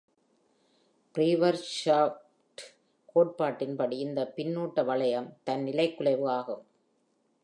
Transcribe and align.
ஃப்ரீவைர்ட்ஷாஃப்ட் 1.15 2.63
கோட்பாட்டின் 3.15 3.75
படி, 3.75 3.97
இந்த 3.99 4.33
பின்னூட்ட 4.37 4.85
வளையம் 4.85 5.29
“தன்- 5.43 5.63
நிலைக்குலைவு”ஆகும். 5.67 6.63